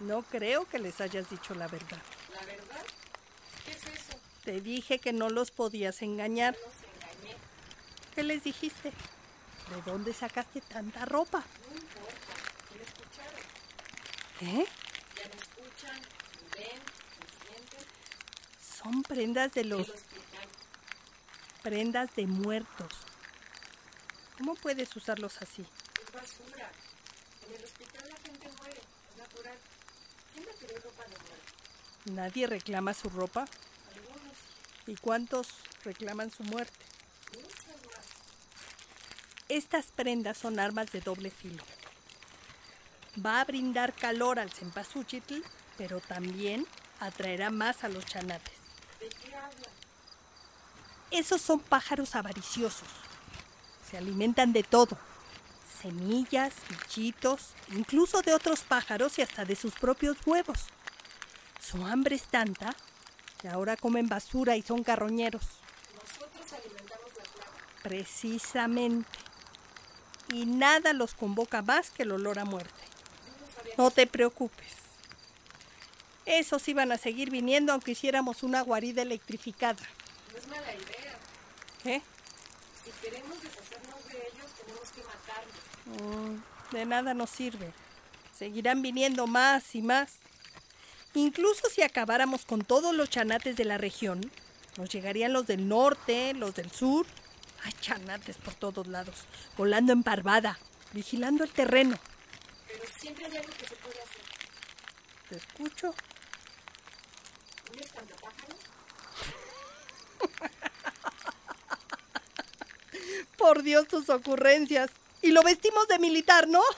No 0.00 0.22
creo 0.22 0.64
que 0.64 0.78
les 0.78 1.02
hayas 1.02 1.28
dicho 1.28 1.54
la 1.54 1.68
verdad. 1.68 2.00
¿La 2.32 2.46
verdad? 2.46 2.82
¿Qué 3.62 3.72
es 3.72 3.84
eso? 3.84 4.18
Te 4.42 4.62
dije 4.62 5.00
que 5.00 5.12
no 5.12 5.28
los 5.28 5.50
podías 5.50 6.00
engañar. 6.00 6.56
Los 6.64 6.72
engañé. 6.94 7.36
¿Qué 8.14 8.22
les 8.22 8.44
dijiste? 8.44 8.88
¿De 8.88 9.82
dónde 9.84 10.14
sacaste 10.14 10.62
tanta 10.62 11.04
ropa? 11.04 11.44
No 11.68 11.76
importa. 11.76 12.32
¿Quién 12.70 12.80
escucharon? 12.80 13.40
¿Qué? 14.38 14.66
Ya 15.14 15.28
me 15.28 15.36
escuchan, 15.42 16.00
me 16.40 16.58
ven, 16.58 16.80
me 17.20 17.26
sienten. 17.44 17.86
Son 18.82 19.02
prendas 19.02 19.52
de 19.52 19.64
los 19.64 19.88
El 19.88 19.94
hospital. 19.94 20.17
Prendas 21.68 22.14
de 22.14 22.26
muertos. 22.26 22.88
¿Cómo 24.38 24.54
puedes 24.54 24.96
usarlos 24.96 25.42
así? 25.42 25.66
Es 26.02 26.12
basura. 26.12 26.70
En 27.46 27.54
el 27.56 27.62
hospital 27.62 28.08
la 28.08 28.16
gente 28.16 28.48
muere. 28.56 28.80
Es 29.10 29.18
natural. 29.18 29.58
¿Quién 30.32 30.46
me 30.46 30.52
pidió 30.52 30.80
ropa 30.80 31.02
de 31.02 31.10
muerte? 31.10 32.12
Nadie 32.12 32.46
reclama 32.46 32.94
su 32.94 33.10
ropa. 33.10 33.44
Algunos. 33.94 34.36
¿Y 34.86 34.96
cuántos 34.96 35.48
reclaman 35.84 36.30
su 36.30 36.42
muerte? 36.44 36.86
Más. 37.36 38.06
Estas 39.50 39.86
prendas 39.90 40.38
son 40.38 40.60
armas 40.60 40.90
de 40.90 41.02
doble 41.02 41.30
filo. 41.30 41.62
Va 43.24 43.42
a 43.42 43.44
brindar 43.44 43.92
calor 43.92 44.38
al 44.38 44.50
cempasúchitl, 44.50 45.42
pero 45.76 46.00
también 46.00 46.66
atraerá 46.98 47.50
más 47.50 47.84
a 47.84 47.90
los 47.90 48.06
chanates. 48.06 48.54
¿De 49.00 49.10
qué 49.10 49.34
hablan? 49.34 49.77
Esos 51.10 51.40
son 51.40 51.60
pájaros 51.60 52.14
avariciosos. 52.14 52.88
Se 53.90 53.96
alimentan 53.96 54.52
de 54.52 54.62
todo. 54.62 54.98
Semillas, 55.80 56.52
bichitos, 56.68 57.54
incluso 57.72 58.20
de 58.22 58.34
otros 58.34 58.60
pájaros 58.60 59.18
y 59.18 59.22
hasta 59.22 59.44
de 59.44 59.56
sus 59.56 59.74
propios 59.74 60.16
huevos. 60.26 60.66
Su 61.60 61.86
hambre 61.86 62.16
es 62.16 62.24
tanta 62.24 62.74
que 63.40 63.48
ahora 63.48 63.76
comen 63.76 64.08
basura 64.08 64.56
y 64.56 64.62
son 64.62 64.82
carroñeros. 64.82 65.44
Nosotros 65.94 66.52
alimentamos 66.52 67.10
la. 67.16 67.82
Precisamente. 67.82 69.08
Y 70.32 70.44
nada 70.44 70.92
los 70.92 71.14
convoca 71.14 71.62
más 71.62 71.90
que 71.90 72.02
el 72.02 72.12
olor 72.12 72.38
a 72.38 72.44
muerte. 72.44 72.74
No 73.78 73.90
te 73.90 74.06
preocupes. 74.06 74.74
Esos 76.26 76.68
iban 76.68 76.92
a 76.92 76.98
seguir 76.98 77.30
viniendo 77.30 77.72
aunque 77.72 77.92
hiciéramos 77.92 78.42
una 78.42 78.60
guarida 78.60 79.00
electrificada. 79.02 79.82
No 80.32 80.38
es 80.38 80.46
mala 80.48 80.74
idea. 80.74 81.18
¿Qué? 81.82 82.02
Si 82.84 82.90
queremos 83.02 83.42
deshacernos 83.42 84.08
de 84.08 84.16
ellos, 84.32 84.50
tenemos 84.60 84.90
que 84.90 85.02
matarlos. 85.04 85.68
Mm, 86.02 86.74
de 86.74 86.84
nada 86.84 87.14
nos 87.14 87.30
sirve. 87.30 87.72
Seguirán 88.36 88.82
viniendo 88.82 89.26
más 89.26 89.74
y 89.74 89.82
más. 89.82 90.18
Incluso 91.14 91.68
si 91.70 91.82
acabáramos 91.82 92.44
con 92.44 92.62
todos 92.64 92.94
los 92.94 93.10
chanates 93.10 93.56
de 93.56 93.64
la 93.64 93.78
región, 93.78 94.20
nos 94.76 94.90
llegarían 94.90 95.32
los 95.32 95.46
del 95.46 95.66
norte, 95.68 96.34
los 96.34 96.54
del 96.54 96.70
sur. 96.70 97.06
Hay 97.64 97.72
chanates 97.80 98.36
por 98.36 98.54
todos 98.54 98.86
lados, 98.86 99.24
volando 99.56 99.92
en 99.92 100.04
parvada, 100.04 100.58
vigilando 100.92 101.42
el 101.42 101.50
terreno. 101.50 101.98
Pero 102.68 102.84
siempre 103.00 103.24
hay 103.26 103.36
algo 103.38 103.52
que 103.54 103.66
se 103.66 103.76
puede 103.76 104.00
hacer. 104.00 104.22
Te 105.28 105.36
escucho. 105.36 105.94
¿Un 107.72 107.78
espantapájaro? 107.80 108.54
Por 113.36 113.62
Dios, 113.62 113.86
tus 113.88 114.08
ocurrencias. 114.10 114.90
Y 115.22 115.30
lo 115.32 115.42
vestimos 115.42 115.88
de 115.88 115.98
militar, 115.98 116.46
¿no? 116.48 116.62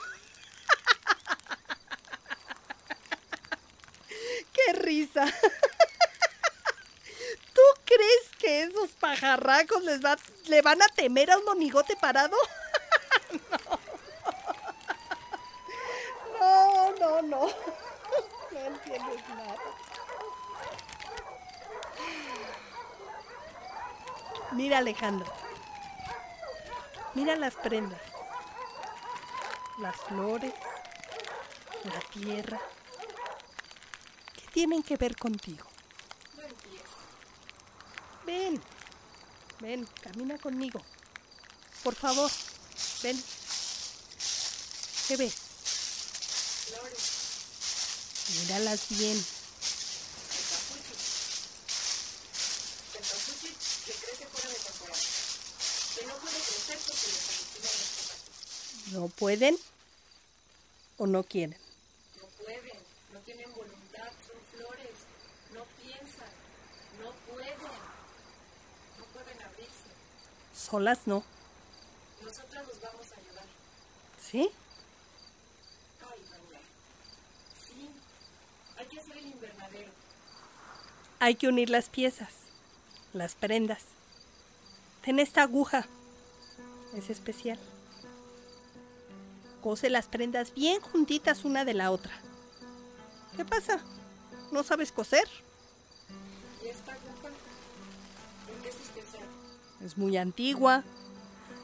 ¡Qué 4.52 4.72
risa! 4.74 5.24
¿Tú 7.54 7.60
crees 7.84 8.28
que 8.38 8.62
esos 8.62 8.90
pajarracos 8.92 9.82
les 9.84 10.02
va- 10.04 10.16
le 10.46 10.62
van 10.62 10.80
a 10.82 10.88
temer 10.88 11.30
a 11.30 11.38
un 11.38 11.44
monigote 11.44 11.96
parado? 11.96 12.36
no, 16.40 16.92
no, 16.98 17.22
no. 17.22 17.46
No 18.50 18.58
entiendes 18.66 19.28
nada. 19.28 19.56
Mira, 24.52 24.78
Alejandro. 24.78 25.32
Mira 27.14 27.36
las 27.36 27.54
prendas. 27.54 28.00
Las 29.78 29.96
flores. 29.96 30.52
La 31.84 32.00
tierra. 32.12 32.60
¿Qué 34.34 34.46
tienen 34.52 34.82
que 34.82 34.96
ver 34.96 35.16
contigo? 35.16 35.66
Ven. 38.26 38.60
Ven, 39.60 39.86
camina 40.02 40.38
conmigo. 40.38 40.80
Por 41.82 41.94
favor, 41.94 42.30
ven. 43.02 43.22
¿Qué 45.08 45.16
ves? 45.16 45.34
Míralas 48.40 48.88
bien. 48.90 49.24
Cempasúchil 52.92 53.54
que 53.86 53.92
crece 53.92 54.26
fuera 54.26 54.48
de 54.50 54.54
temporada. 54.54 55.00
Que 55.94 56.06
no 56.06 56.14
puede 56.14 56.38
crecer 56.38 56.78
porque 56.86 57.06
les 57.10 57.28
aniquilan 57.28 57.72
los 57.80 57.90
tomates. 57.96 58.30
¿No 58.92 59.06
pueden 59.06 59.56
o 60.98 61.06
no 61.06 61.22
quieren? 61.22 61.56
No 62.20 62.26
pueden, 62.44 62.76
no 63.12 63.20
tienen 63.20 63.48
voluntad, 63.54 64.10
son 64.26 64.36
flores. 64.52 64.90
No 65.54 65.64
piensan, 65.80 66.28
no 67.00 67.12
pueden. 67.32 67.56
No 68.98 69.04
pueden 69.12 69.36
Solas 70.56 71.06
no. 71.06 71.22
Nosotras 72.24 72.66
nos 72.66 72.80
vamos 72.80 73.06
a 73.12 73.20
ayudar. 73.20 73.44
¿Sí? 74.20 74.50
Ay. 76.10 76.20
Sí. 77.64 77.90
Hay 78.76 78.86
que 78.86 78.98
hacer 78.98 79.16
el 79.18 79.26
invernadero. 79.26 79.92
Hay 81.20 81.36
que 81.36 81.46
unir 81.46 81.70
las 81.70 81.88
piezas, 81.90 82.32
las 83.12 83.36
prendas. 83.36 83.84
Ten 85.04 85.20
esta 85.20 85.42
aguja. 85.42 85.86
Es 86.96 87.08
especial. 87.08 87.58
Cose 89.62 89.90
las 89.90 90.06
prendas 90.06 90.54
bien 90.54 90.80
juntitas 90.80 91.44
una 91.44 91.64
de 91.64 91.74
la 91.74 91.90
otra. 91.90 92.12
¿Qué 93.36 93.44
pasa? 93.44 93.80
¿No 94.52 94.62
sabes 94.62 94.90
coser? 94.90 95.28
Es 99.84 99.96
muy 99.96 100.16
antigua. 100.16 100.82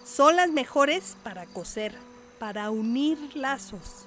Son 0.04 0.36
las 0.36 0.50
mejores 0.50 1.16
para 1.22 1.46
coser, 1.46 1.96
para 2.38 2.70
unir 2.70 3.36
lazos. 3.36 4.04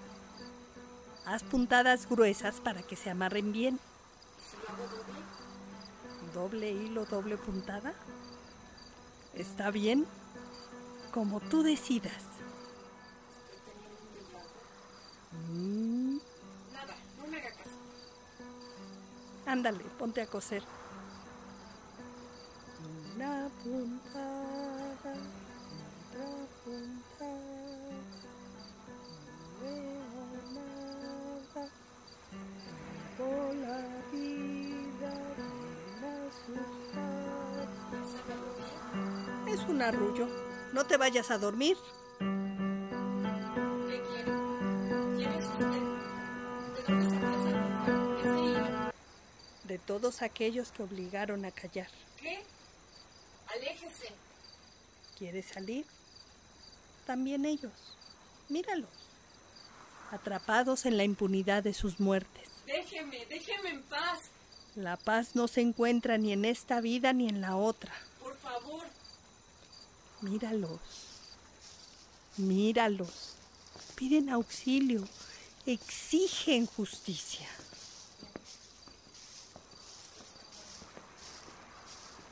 Haz 1.25 1.43
puntadas 1.43 2.07
gruesas 2.07 2.59
para 2.61 2.81
que 2.81 2.95
se 2.95 3.09
amarren 3.09 3.51
bien. 3.51 3.79
¿Doble 6.33 6.71
hilo, 6.71 7.05
doble 7.05 7.37
puntada? 7.37 7.93
¿Está 9.33 9.71
bien? 9.71 10.05
Como 11.11 11.39
tú 11.39 11.63
decidas. 11.63 12.28
Nada, 15.31 16.95
no 17.17 17.27
me 17.27 17.37
haga 17.37 17.51
caso. 17.51 17.69
ándale, 19.45 19.83
ponte 19.97 20.21
a 20.21 20.27
coser. 20.27 20.63
Una 23.15 23.49
puntada, 23.63 25.13
otra 26.09 26.29
puntada, 26.63 27.37
luego 29.59 30.23
nada, 30.53 31.69
luego 33.17 33.53
la 33.53 33.79
vida 34.11 35.13
de 39.45 39.53
Es 39.53 39.61
un 39.67 39.81
arrullo. 39.81 40.27
No 40.73 40.85
te 40.85 40.97
vayas 40.97 41.31
a 41.31 41.37
dormir. 41.37 41.75
Todos 49.99 50.21
aquellos 50.21 50.71
que 50.71 50.83
obligaron 50.83 51.43
a 51.43 51.51
callar. 51.51 51.89
¿Qué? 52.21 52.41
Aléjese. 53.47 54.13
¿Quieres 55.17 55.47
salir? 55.47 55.85
También 57.05 57.43
ellos. 57.43 57.73
Míralos. 58.47 58.89
Atrapados 60.11 60.85
en 60.85 60.95
la 60.95 61.03
impunidad 61.03 61.63
de 61.63 61.73
sus 61.73 61.99
muertes. 61.99 62.47
Déjeme, 62.65 63.25
déjeme 63.25 63.71
en 63.71 63.83
paz. 63.83 64.19
La 64.75 64.95
paz 64.95 65.35
no 65.35 65.49
se 65.49 65.59
encuentra 65.59 66.17
ni 66.17 66.31
en 66.31 66.45
esta 66.45 66.79
vida 66.79 67.11
ni 67.11 67.27
en 67.27 67.41
la 67.41 67.57
otra. 67.57 67.93
Por 68.21 68.37
favor. 68.37 68.85
Míralos. 70.21 70.79
Míralos. 72.37 73.35
Piden 73.95 74.29
auxilio. 74.29 75.05
Exigen 75.65 76.67
justicia. 76.67 77.49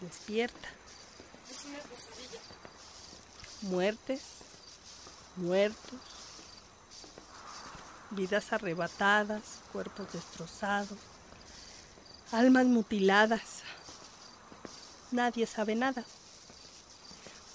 Despierta. 0.01 0.69
Es 1.49 1.65
una 1.65 1.79
pesadilla. 1.79 2.39
muertes, 3.63 4.21
muertos, 5.37 5.99
vidas 8.11 8.53
arrebatadas, 8.53 9.41
cuerpos 9.71 10.13
destrozados, 10.13 10.99
almas 12.31 12.65
mutiladas. 12.67 13.63
Nadie 15.11 15.47
sabe 15.47 15.75
nada. 15.75 16.03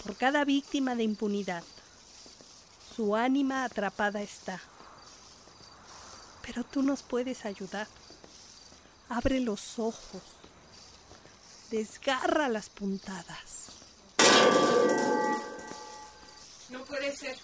Por 0.02 0.16
cada 0.16 0.44
víctima 0.44 0.96
de 0.96 1.04
impunidad, 1.04 1.62
su 2.96 3.14
ánima 3.14 3.64
atrapada 3.64 4.20
está. 4.20 4.60
Pero 6.44 6.64
tú 6.64 6.82
nos 6.82 7.04
puedes 7.04 7.44
ayudar. 7.44 7.86
Abre 9.08 9.38
los 9.38 9.78
ojos. 9.78 10.41
Desgarra 11.72 12.50
las 12.50 12.68
puntadas. 12.68 13.68
No 16.68 16.84
puede 16.84 17.16
ser. 17.16 17.38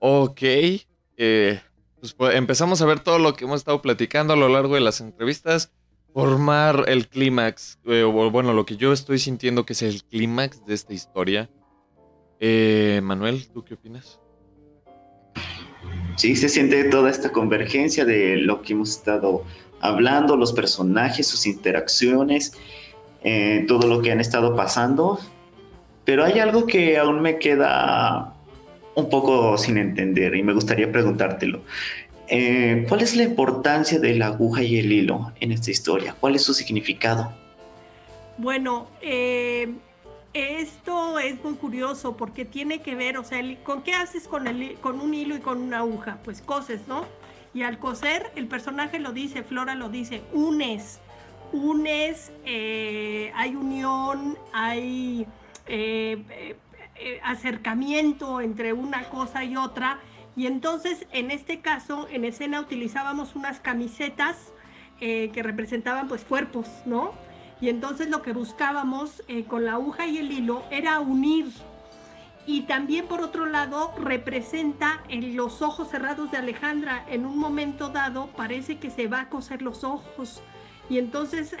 Ok. 0.00 0.42
eh, 0.42 1.60
pues, 2.00 2.14
pues, 2.14 2.34
empezamos 2.34 2.80
a 2.80 2.86
ver 2.86 3.00
todo 3.00 3.18
lo 3.18 3.34
que 3.34 3.44
hemos 3.44 3.60
estado 3.60 3.82
platicando 3.82 4.32
a 4.32 4.36
lo 4.36 4.48
largo 4.48 4.74
de 4.74 4.80
las 4.80 5.00
entrevistas. 5.00 5.70
Formar 6.14 6.86
el 6.88 7.06
clímax. 7.06 7.78
eh, 7.84 8.02
o 8.02 8.30
bueno, 8.30 8.52
lo 8.52 8.66
que 8.66 8.76
yo 8.76 8.92
estoy 8.92 9.18
sintiendo 9.18 9.64
que 9.64 9.74
es 9.74 9.82
el 9.82 10.02
clímax 10.02 10.64
de 10.64 10.74
esta 10.74 10.94
historia. 10.94 11.50
Eh, 12.40 13.00
Manuel, 13.02 13.46
¿tú 13.52 13.62
qué 13.62 13.74
opinas? 13.74 14.18
Sí, 16.16 16.34
se 16.34 16.48
siente 16.48 16.84
toda 16.84 17.10
esta 17.10 17.30
convergencia 17.30 18.04
de 18.04 18.38
lo 18.38 18.62
que 18.62 18.72
hemos 18.72 18.90
estado 18.90 19.44
hablando, 19.80 20.36
los 20.36 20.52
personajes, 20.52 21.26
sus 21.26 21.46
interacciones, 21.46 22.54
todo 23.68 23.86
lo 23.86 24.02
que 24.02 24.10
han 24.10 24.20
estado 24.20 24.56
pasando. 24.56 25.20
Pero 26.04 26.24
hay 26.24 26.38
algo 26.38 26.66
que 26.66 26.98
aún 26.98 27.20
me 27.20 27.38
queda 27.38 28.34
un 29.00 29.10
poco 29.10 29.56
sin 29.58 29.78
entender 29.78 30.34
y 30.34 30.42
me 30.42 30.52
gustaría 30.52 30.90
preguntártelo. 30.90 31.62
Eh, 32.28 32.84
¿Cuál 32.88 33.02
es 33.02 33.16
la 33.16 33.24
importancia 33.24 33.98
de 33.98 34.14
la 34.14 34.26
aguja 34.28 34.62
y 34.62 34.78
el 34.78 34.92
hilo 34.92 35.32
en 35.40 35.50
esta 35.50 35.72
historia? 35.72 36.14
¿Cuál 36.18 36.36
es 36.36 36.44
su 36.44 36.54
significado? 36.54 37.32
Bueno, 38.38 38.86
eh, 39.02 39.68
esto 40.32 41.18
es 41.18 41.42
muy 41.42 41.54
curioso 41.54 42.16
porque 42.16 42.44
tiene 42.44 42.82
que 42.82 42.94
ver, 42.94 43.18
o 43.18 43.24
sea, 43.24 43.42
¿con 43.64 43.82
qué 43.82 43.94
haces 43.94 44.28
con, 44.28 44.46
el, 44.46 44.74
con 44.80 45.00
un 45.00 45.12
hilo 45.12 45.34
y 45.34 45.40
con 45.40 45.60
una 45.60 45.78
aguja? 45.78 46.18
Pues 46.24 46.40
coses, 46.40 46.82
¿no? 46.86 47.04
Y 47.52 47.62
al 47.62 47.80
coser, 47.80 48.30
el 48.36 48.46
personaje 48.46 49.00
lo 49.00 49.12
dice, 49.12 49.42
Flora 49.42 49.74
lo 49.74 49.88
dice, 49.88 50.22
unes, 50.32 51.00
unes, 51.52 52.30
eh, 52.44 53.32
hay 53.34 53.56
unión, 53.56 54.38
hay 54.52 55.26
eh, 57.02 57.18
acercamiento 57.24 58.42
entre 58.42 58.74
una 58.74 59.08
cosa 59.08 59.42
y 59.42 59.56
otra. 59.56 60.00
Y 60.36 60.46
entonces, 60.46 61.06
en 61.12 61.30
este 61.30 61.60
caso, 61.60 62.06
en 62.10 62.26
escena 62.26 62.60
utilizábamos 62.60 63.34
unas 63.34 63.58
camisetas 63.58 64.52
eh, 65.00 65.30
que 65.32 65.42
representaban 65.42 66.08
pues 66.08 66.24
cuerpos, 66.24 66.68
¿no? 66.84 67.14
Y 67.58 67.70
entonces 67.70 68.10
lo 68.10 68.20
que 68.20 68.34
buscábamos 68.34 69.22
eh, 69.28 69.44
con 69.44 69.64
la 69.64 69.72
aguja 69.72 70.06
y 70.08 70.18
el 70.18 70.30
hilo 70.30 70.62
era 70.70 71.00
unir. 71.00 71.46
Y 72.44 72.62
también 72.62 73.06
por 73.06 73.22
otro 73.22 73.46
lado 73.46 73.94
representa 73.96 75.02
en 75.08 75.34
los 75.36 75.62
ojos 75.62 75.88
cerrados 75.88 76.30
de 76.30 76.36
Alejandra. 76.36 77.06
En 77.08 77.24
un 77.24 77.38
momento 77.38 77.88
dado 77.88 78.26
parece 78.36 78.78
que 78.78 78.90
se 78.90 79.06
va 79.06 79.22
a 79.22 79.28
coser 79.30 79.62
los 79.62 79.84
ojos. 79.84 80.42
Y 80.90 80.98
entonces 80.98 81.56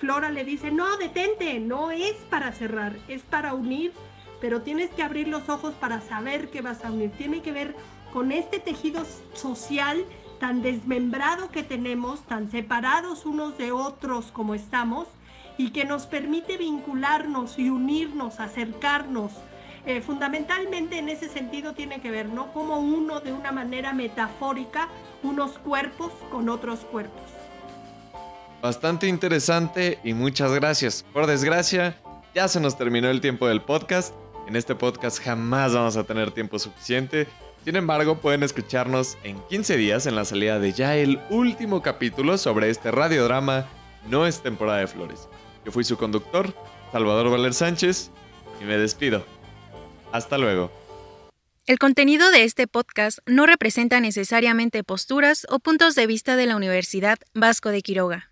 Flora 0.00 0.30
le 0.30 0.44
dice, 0.44 0.72
no, 0.72 0.96
detente, 0.96 1.60
no 1.60 1.90
es 1.90 2.14
para 2.30 2.52
cerrar, 2.52 2.96
es 3.06 3.22
para 3.22 3.52
unir, 3.52 3.92
pero 4.42 4.60
tienes 4.60 4.90
que 4.90 5.04
abrir 5.04 5.28
los 5.28 5.48
ojos 5.48 5.72
para 5.74 6.00
saber 6.00 6.50
que 6.50 6.62
vas 6.62 6.84
a 6.84 6.90
unir. 6.90 7.12
Tiene 7.12 7.42
que 7.42 7.52
ver 7.52 7.76
con 8.12 8.32
este 8.32 8.58
tejido 8.58 9.06
social 9.34 10.04
tan 10.40 10.62
desmembrado 10.62 11.50
que 11.50 11.62
tenemos, 11.62 12.26
tan 12.26 12.50
separados 12.50 13.24
unos 13.24 13.56
de 13.56 13.70
otros 13.70 14.32
como 14.32 14.56
estamos, 14.56 15.06
y 15.56 15.70
que 15.70 15.84
nos 15.84 16.06
permite 16.06 16.56
vincularnos 16.56 17.56
y 17.56 17.70
unirnos, 17.70 18.40
acercarnos. 18.40 19.30
Eh, 19.86 20.00
fundamentalmente 20.00 20.98
en 20.98 21.08
ese 21.08 21.28
sentido 21.28 21.74
tiene 21.74 22.00
que 22.00 22.10
ver, 22.10 22.28
¿no? 22.28 22.52
Como 22.52 22.80
uno 22.80 23.20
de 23.20 23.32
una 23.32 23.52
manera 23.52 23.92
metafórica, 23.92 24.88
unos 25.22 25.52
cuerpos 25.58 26.10
con 26.32 26.48
otros 26.48 26.80
cuerpos. 26.80 27.22
Bastante 28.60 29.06
interesante 29.06 30.00
y 30.02 30.14
muchas 30.14 30.52
gracias. 30.52 31.04
Por 31.12 31.26
desgracia, 31.26 31.96
ya 32.34 32.48
se 32.48 32.58
nos 32.58 32.76
terminó 32.76 33.08
el 33.08 33.20
tiempo 33.20 33.46
del 33.46 33.60
podcast. 33.60 34.21
En 34.46 34.56
este 34.56 34.74
podcast 34.74 35.20
jamás 35.22 35.72
vamos 35.72 35.96
a 35.96 36.04
tener 36.04 36.30
tiempo 36.32 36.58
suficiente. 36.58 37.28
Sin 37.64 37.76
embargo, 37.76 38.18
pueden 38.18 38.42
escucharnos 38.42 39.16
en 39.22 39.40
15 39.48 39.76
días 39.76 40.06
en 40.06 40.16
la 40.16 40.24
salida 40.24 40.58
de 40.58 40.72
ya 40.72 40.96
el 40.96 41.20
último 41.30 41.80
capítulo 41.80 42.36
sobre 42.38 42.70
este 42.70 42.90
radiodrama 42.90 43.66
No 44.08 44.26
es 44.26 44.42
temporada 44.42 44.78
de 44.78 44.88
flores. 44.88 45.28
Yo 45.64 45.70
fui 45.70 45.84
su 45.84 45.96
conductor, 45.96 46.52
Salvador 46.90 47.30
Valer 47.30 47.54
Sánchez, 47.54 48.10
y 48.60 48.64
me 48.64 48.76
despido. 48.76 49.24
Hasta 50.10 50.38
luego. 50.38 50.72
El 51.66 51.78
contenido 51.78 52.32
de 52.32 52.42
este 52.42 52.66
podcast 52.66 53.20
no 53.26 53.46
representa 53.46 54.00
necesariamente 54.00 54.82
posturas 54.82 55.46
o 55.48 55.60
puntos 55.60 55.94
de 55.94 56.08
vista 56.08 56.34
de 56.34 56.46
la 56.46 56.56
Universidad 56.56 57.18
Vasco 57.34 57.68
de 57.68 57.82
Quiroga. 57.82 58.28